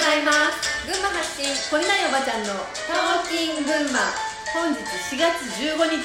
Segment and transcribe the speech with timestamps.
[0.00, 0.88] ございます。
[0.88, 4.00] 群馬発信懲りないおばちゃんのトーキン群馬。
[4.48, 6.00] 本日4月15日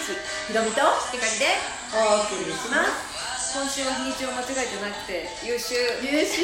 [0.51, 0.83] ひろみと
[1.15, 1.55] ひかりで。
[1.95, 3.55] お送りします。
[3.55, 5.75] 今週は日にちを間違えてなくて優秀。
[6.03, 6.29] 優秀。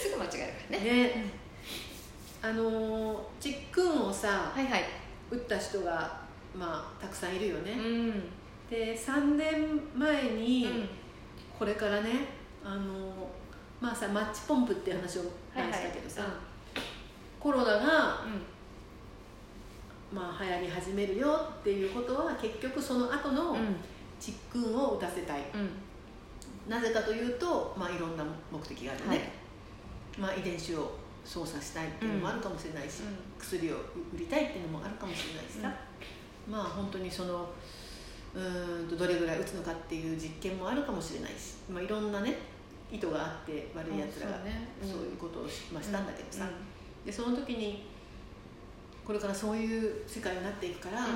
[0.00, 0.82] すぐ間違えるからね。
[0.82, 1.28] ね、
[2.40, 4.84] あのーちっくんをさはいはい。
[5.30, 6.20] 打った人が
[6.56, 8.32] まあたくさんいるよね、うん。
[8.70, 10.88] で3年前にうん。
[11.58, 12.28] これからね
[12.64, 13.39] あのー
[13.80, 15.22] まあさマッチポンプっていう話を
[15.54, 16.22] 前にしたけどさ、
[17.38, 18.24] コロナが
[20.12, 23.56] まあ流行り始めるよっていうことは結局その後のうん。
[23.56, 23.76] うん
[24.20, 26.70] ちっくんを打たせたい、うん。
[26.70, 29.28] なぜかというと、まあ、いろんな目的があるよね、はい。
[30.18, 30.92] まあ、遺伝子を
[31.24, 33.16] 操作したいっていうのもあるかもしれないし、うん。
[33.40, 33.76] 薬を
[34.14, 35.74] 売りたいっていうのもあるかもしれないしさ、
[36.46, 37.48] まあ本当にその
[38.34, 42.36] うーんとどれぐらい打つのかっていう実験もあるかもしれないし、まあ、いろんなね
[42.92, 44.38] 意図があって悪いやつらが
[44.82, 47.86] そういうことをし,、まあ、したんだけどさ、うでその時に
[49.04, 51.08] これからそういう世界になっていくから、ん。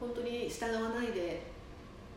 [0.00, 1.40] 本当に従わないで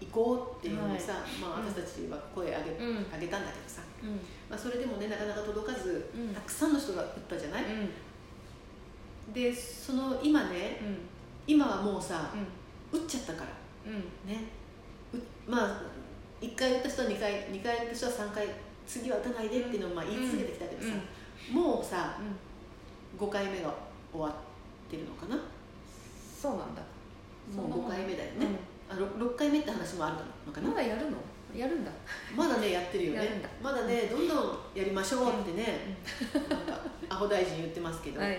[0.01, 3.05] 行こうっていうのをさ、まあ、うん私たちは声上げ,、うん。
[3.13, 4.09] 上げたんだけどさ、うん。
[4.49, 6.33] まあ、それでもねなかなか届かず、うん。
[6.33, 9.33] たくさんの人が打ったじゃない、うん。
[9.33, 10.97] でその今ねうん。
[11.47, 12.33] 今はもうさ、
[12.91, 13.43] う打っちゃったか
[13.85, 13.91] ら。
[13.91, 14.01] んうん。
[14.27, 14.49] ね。
[15.13, 15.81] うまあ
[16.41, 18.47] 1回打った人は2回2回打った人は3回
[18.87, 20.89] 次は打たないでっていうのをまあ言い続けてきたけどさ、
[21.51, 22.17] もうさ
[23.17, 23.73] 5回目が
[24.11, 24.33] 終わっ
[24.91, 25.39] てるのかな？
[26.41, 26.81] そうなんだ。
[27.55, 28.47] もうそんなもん5回目だよね、
[28.89, 30.69] あ 6, 6回目って話もあるのかな？
[30.69, 31.17] まだやるの？
[31.55, 31.91] やるんだ。
[32.35, 33.41] まだねやってるよね。
[33.63, 34.37] まだねどんどん
[34.75, 35.95] やりましょうってね、
[36.33, 38.37] なんかアホ大臣言ってますけど、はい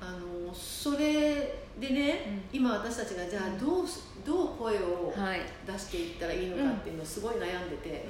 [0.00, 5.40] あのそれでね、今私たちがじゃあどうすどう声をはい。
[5.66, 8.06] 出していったらいいのかっていうのをすごい悩んでて、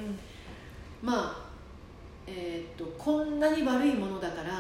[1.03, 1.09] うん。
[1.09, 1.51] まあ
[2.27, 4.51] えーっとこんなに悪いものだから、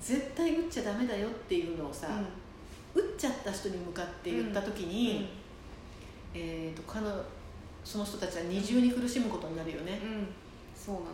[0.00, 2.08] 絶対打っちゃダメだよっていうのをさ、
[2.94, 5.28] 打っちゃった人に向かって言った時に、
[6.34, 7.22] えーっとかの
[7.84, 10.26] その人たちは二重に苦しむことになるよね、うん。
[10.74, 11.06] そうなの。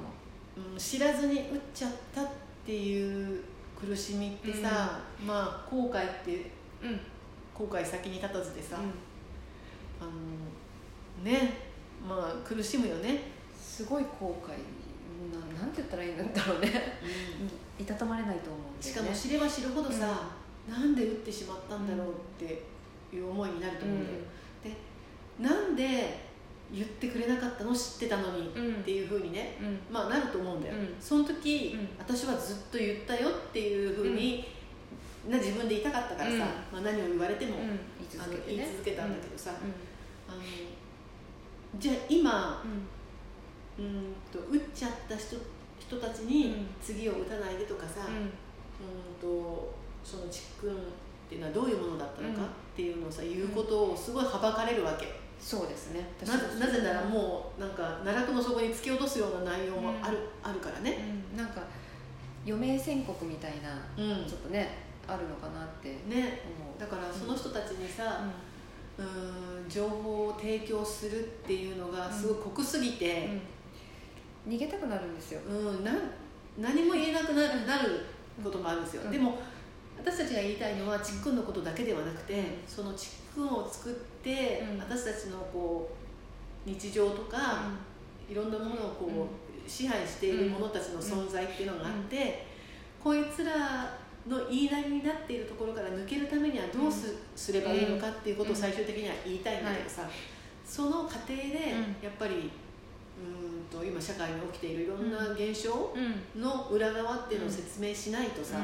[0.72, 1.44] うん、知らずに打っ
[1.74, 2.28] ちゃったっ
[2.64, 3.42] ていう
[3.84, 6.50] 苦しみってさ、まあ後悔って
[6.82, 7.00] うん。
[7.54, 8.76] 後悔先に立たずでさ、
[10.00, 10.10] あの
[11.22, 11.54] ね
[12.08, 13.20] まあ苦しむよね、
[13.60, 14.50] すごい後悔。
[15.32, 16.98] ななんて言ったらいいんだろうね。
[17.78, 20.30] いたたまれないと思うんだしかも知れば知るほどさ、
[20.68, 22.64] なんで打ってしまったんだろうって
[23.14, 24.18] いう思いになると思うんだよ、
[24.64, 24.76] で
[25.38, 26.31] なんで
[26.72, 28.52] 言ってくれなかったの知ってたのにっ
[28.82, 29.78] ていうふうにねうん。
[29.92, 30.94] まあなると思うんだよ、うん。
[30.98, 31.88] その時、うん。
[31.98, 34.48] 私はずっと言ったよっていうふうに、
[35.28, 36.38] な自分で言いたかったからさ、うん。
[36.38, 36.46] ま
[36.78, 37.68] あ、何を言われても、言い
[38.18, 39.54] あの言い続けたんだけどさ、う
[40.32, 40.40] あの
[41.78, 42.62] じゃあ今
[43.78, 43.84] んうん。
[43.84, 45.36] うんと打っちゃった人
[45.78, 46.66] 人たちうにん。
[46.82, 48.30] 次を打たないでとかさ、うん
[49.20, 50.74] とそのちっくんっ
[51.28, 52.46] ていうのはどういうものだったのかうん。
[52.46, 55.06] っていうのをさ言うことをすごいはばかれるわけ、
[55.42, 56.08] そうですね。
[56.24, 60.98] ななぜならもうなんか奈落の底に突き落とすような内容もある,、あるからね、
[61.32, 61.36] うん。
[61.36, 61.62] なんか
[62.46, 64.24] 余命宣告みたいなうん。
[64.24, 66.40] ちょっとねあるのかなってね。
[66.78, 68.22] だからその人たちにさ、
[68.96, 73.28] うーん情報を提供するっていうのがすごい濃すぎて、
[74.46, 74.52] うん。
[74.54, 75.40] 逃げたくなるんですよ。
[75.48, 75.96] うんなん
[76.58, 78.00] 何も言えなくなるなる
[78.44, 79.10] こともあるんですよ、うん。
[79.10, 79.38] でも
[80.04, 83.92] 私たちが言いたいのはちっくんのことだけではなくて、うんそのちっくんを作っ
[84.22, 84.78] て、うん。
[84.78, 85.88] 私たちのこ
[86.66, 87.70] う日常とか、
[88.28, 89.28] いろんなものをこ
[89.66, 92.44] う、支配している者たちの存在っていうのがあって、
[93.02, 93.96] こいつら
[94.28, 100.08] の言いなりになっているところから抜けるためにはどうす,、すればいいのかっていうことを最終的には言いたいんだけどさ、
[100.64, 106.04] その過程でやっぱり、うーんと今社会に起きているいろんな現象うん。
[106.36, 108.58] うんの裏側っていうのを説明しないとさ、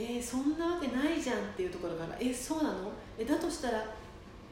[0.00, 3.84] えーそんなわけないじゃんっていうところからえそうなのえだとしたら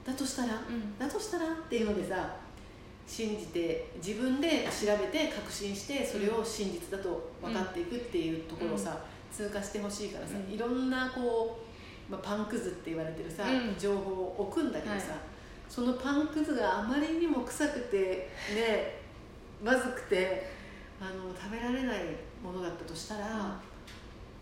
[0.04, 0.54] だとしたら？
[0.54, 1.44] うんだとしたら？
[1.46, 2.34] っていうのでさ
[3.06, 8.98] 信じて自分で調べて確信してそれを真実だと分かっていくっていうところをさ、
[9.32, 10.53] 通過してほしいからさ、うん。
[10.53, 11.56] いろんなこ
[12.09, 13.78] う、まあ、パンくずって言われてるさ、うん。
[13.78, 15.18] 情報を置くんだけどさ、はい。
[15.68, 18.98] そのパンくずがあまりにも臭くてね
[19.65, 20.50] まずくて
[21.00, 21.98] あの食べられない
[22.42, 23.60] ものだったとしたら、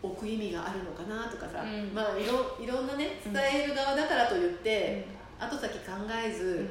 [0.07, 1.95] 置く意味があるのかなとかさ、うん。
[1.95, 5.07] まあいろいろんなね伝える側だからといって、
[5.39, 6.69] 後先考えず、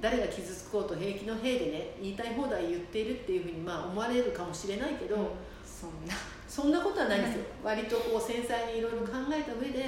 [0.00, 5.16] 誰が傷つこうと平気の兵でね言いたい放題言っているっていうふうにまあ思われるかもしれないけど、
[5.64, 6.14] そんな。
[6.46, 9.82] そんなことはないんですよ、割とこう繊細にいろいろ考えた上で、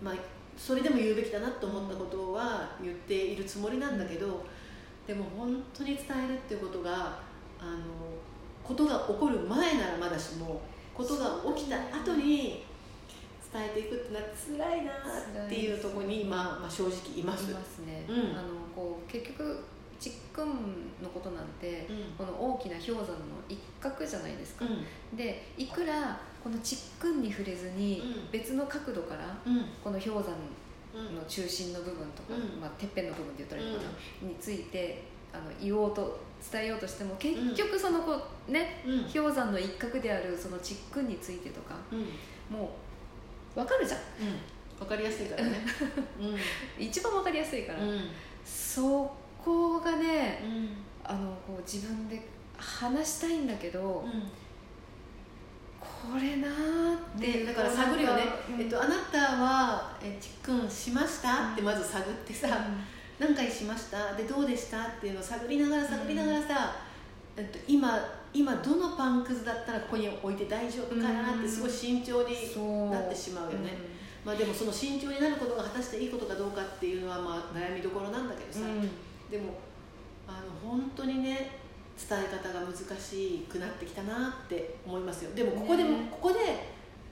[0.00, 0.14] まあ、
[0.56, 4.46] それでも言うべきだなと思ったことは言っているつもりなんだけど、
[5.04, 7.18] でも本当に伝えるっていうことが
[7.58, 7.82] あの
[8.62, 10.60] ことが起こる前ならまだしも
[10.96, 12.64] ことが起きた後に
[13.52, 14.92] 伝えていくってのは辛いな
[15.44, 17.50] っていうところに今、まあ、正直います。
[17.50, 18.16] いますね、うん。
[18.36, 19.64] あのこう結局
[20.00, 20.46] ちっくん
[21.02, 22.26] のことなんて、うん。
[22.26, 23.06] この大きな氷山の
[23.48, 25.16] 一角じゃないですか、うん。
[25.16, 28.30] でいくらこのちっくんに触れずに、うん。
[28.30, 29.64] 別の角度からうん。
[29.82, 30.34] この氷山
[30.94, 31.16] うん。
[31.16, 32.60] の中心の部分とか、うん。
[32.60, 35.02] まあ、てっぺんの部分って言ったらいいのかな、について
[35.36, 36.18] あの言おうと
[36.52, 39.04] 伝えようとしても結局そのこうねうん。
[39.04, 41.98] 氷山の一角であるそのちっくんについてとかうん。
[42.56, 42.70] も
[43.54, 44.00] う分かるじゃん。
[44.00, 44.80] うん。
[44.80, 45.58] わかりやすいからね。
[46.20, 46.84] うん。
[46.84, 48.00] 一番分かりやすいから、うん。
[48.44, 49.10] そ
[49.42, 50.68] こがねうん。
[51.02, 52.20] あのこう自分で
[52.56, 54.04] 話したいんだけど、
[55.80, 58.60] これなーってね、だから探るよね、うん。
[58.60, 62.48] えっと、あなたはえちっくんしました、ってまず探ってさ、
[63.18, 64.14] 何回しました？
[64.14, 64.82] でどうでした？
[64.82, 66.76] っていうのを探りながら探りながらさ、
[67.36, 67.98] えっと、今
[68.34, 73.70] 今どのパンくずだったらここに置いて大丈夫かなってすごい慎重になってしまうよね、
[74.24, 78.82] まあ、でもその慎重になることが果たしていいことかどうかっていうのはまあ悩みどころなんだけどさ、うん。
[79.30, 79.54] でも
[80.28, 81.58] あの本当にね
[81.98, 85.34] 伝え方が難しくなってきたなって思いますよ。
[85.34, 86.08] でもここでも、ね。
[86.10, 86.38] ここで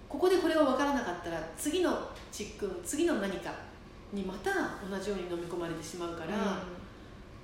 [0.07, 1.99] ここでこれが分からなかったら次の
[2.31, 3.51] ちっくん次の何か
[4.15, 4.51] にまた
[4.89, 6.63] 同じように飲み込まれてしまうから、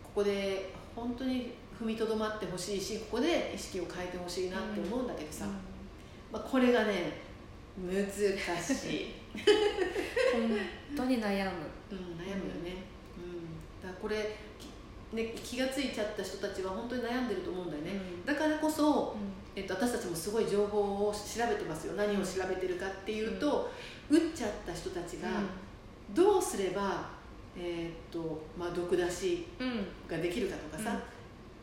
[0.02, 5.46] ここで本当に踏みとどまってほしいしここで意識を変えてほしいなって思うんだけどさ、
[6.32, 7.20] まあ、これがね
[7.78, 9.14] 難しい、
[10.32, 10.58] 本
[10.96, 11.50] 当に悩む。
[11.92, 12.84] うん、悩むよね、
[13.16, 17.92] うん、だからこれ、きね、気が付いちゃった人たちは本当に悩んでると思うんだよね、
[18.24, 19.16] だからこそ、
[19.56, 21.18] えっと、私たちもすごい情報を調
[21.48, 21.94] べてますよ。
[21.94, 23.70] 何を調べてるかっていうと、
[24.08, 25.28] 打っちゃった人たちが
[26.14, 27.08] どうすれば、
[27.56, 29.86] えーっとまあ、毒出しうん。
[30.08, 30.98] ができるかとかさ、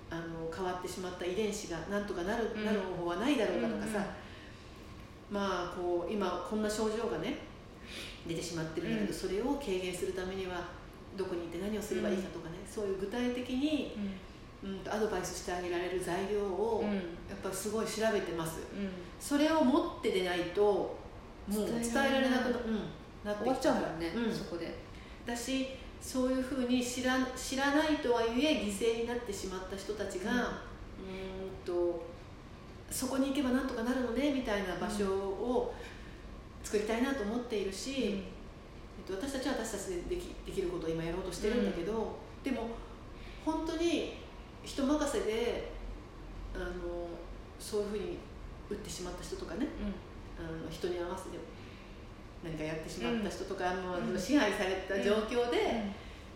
[0.10, 2.66] あの変わってしまった遺伝子がなんとかなる,、うん。
[2.66, 4.04] なる方法はないだろうかとかさ、うん
[5.30, 7.38] まあこう今こんな症状がね
[8.26, 9.14] 出てしまってるんだけど、うん。
[9.14, 10.64] それを軽減するためには
[11.18, 13.94] どこに行って何をすればいいかとかね、そういう具体的に、
[14.64, 16.96] うん、とアドバイスしてあげられる材料を、うん。
[16.96, 17.04] やっ
[17.44, 18.60] ぱすごい調べてます。
[18.60, 18.90] うん。
[19.20, 20.96] それを持ってでないとも
[21.50, 22.80] う伝えられなくな,、うん、
[23.24, 24.34] なって終わっきちゃうもんね、うん。
[24.34, 24.74] そこで。
[25.26, 25.68] だし
[26.02, 30.48] そういうふうに知ら知らないとはいえ犠牲になってしまった人たちが、うーん
[31.66, 32.06] と
[32.90, 35.74] そこに行けばなんとかなるのねみたいな場所を
[36.64, 38.24] 作りたいなと思っているし、
[39.08, 42.70] えっと、私たちは私たちでできできることを今やろうとしてるんだけど、でも
[43.44, 44.14] 本当に
[44.64, 45.72] 人任せで
[46.56, 46.66] あの
[47.60, 48.18] そういうふうに
[48.70, 49.68] 打ってしまった人とかね
[50.40, 51.38] あの人に合わせて
[52.48, 54.20] 何かやってしまった人とか、もううん。
[54.20, 55.84] 支配された状況で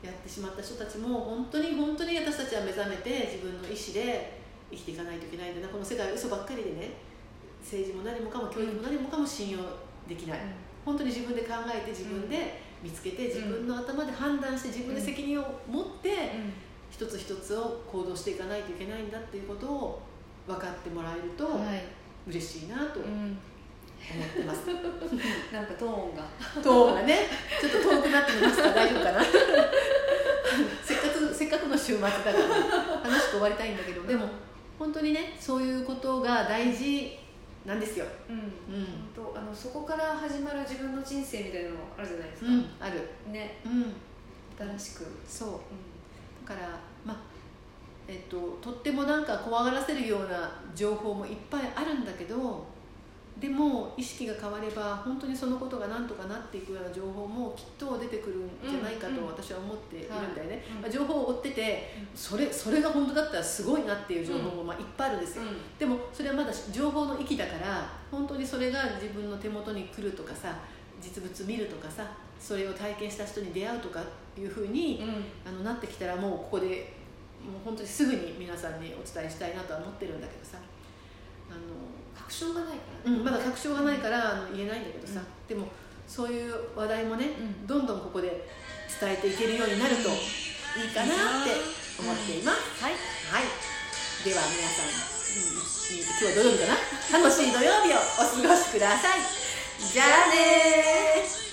[0.04, 4.42] やってしまった人たちも本当に本当に私たちは目覚めて自分の意思で
[4.72, 5.68] 生きていかないといけないんだな。
[5.70, 6.92] この世界は嘘ばっかりでね
[7.62, 9.60] 政治も何もかも教育も何もかも信用
[10.08, 10.40] できない、
[10.84, 16.32] 本当に自分で考えて自分で見つけて自分の頭で判断して自分で責任を持って
[16.90, 20.02] 一つ一つを行動していかないといけないんだっていうことを
[20.48, 21.84] 分かってもらえるとはい、
[22.28, 23.38] 嬉しいなと思うん、
[24.02, 24.68] ってます。
[25.54, 26.24] なんかトーンが。
[26.62, 27.28] トーンがね
[27.60, 28.70] ちょっと遠くなってみますか？
[28.72, 29.24] 大丈夫かな？
[30.84, 34.28] せっかくせっかくの週末だから楽しく終わりたいんだけどでも
[34.78, 37.18] 本当にねそういうことが大事
[37.66, 38.36] なんですよ、うん。
[38.36, 38.86] うん。
[39.16, 43.60] 本当あのそこから始まる自分の人生みたいなのあるじゃないですか、うん、ある、ね。
[43.66, 43.94] うん、
[44.78, 45.50] 新しく、そう。
[46.48, 46.68] だから
[47.06, 47.18] まあ
[48.08, 52.66] えっととってもなんか怖がらせるような情報もいっぱいあるんだけど
[53.40, 65.44] でも意識が変われば本当にそのことがなんとかなっていくような情報もきっと出てくるんじゃないかと私は思っているんだよね、まあ、情報を追っててそれそれが本当だったらすごいなっていう情報もまあいっぱいあるんですよ、
[65.80, 70.60] でもそれはまだ情報の域だから本当にそれが自分の手元に来るとかさ
[71.02, 74.04] 実物見るとかさそれを体験した人に出会うとか
[74.38, 75.02] いうふうに、
[75.46, 76.94] あのなってきたらもうここで
[77.42, 80.58] もう本当にすぐに皆さんにお伝えしたいなとは思ってるんだけどさ。
[81.52, 81.54] あ
[82.32, 83.12] 確証がないから。
[83.12, 85.26] の、うん、まだ確証がないからあの言えないんだけどさ、うん。
[85.48, 85.68] でも
[86.08, 87.68] そういう話題もね、うん。
[87.68, 88.48] どんどんここで
[88.88, 91.52] 伝えていけるようになるといいかなって
[92.00, 92.94] 思っています、はい。
[92.94, 93.44] はい。
[94.24, 95.62] では皆さん、うん
[95.92, 96.68] 今日は土曜日か
[97.20, 97.20] な？
[97.20, 99.20] 楽しい土曜日をお過ごしください。
[99.92, 101.51] じゃあねー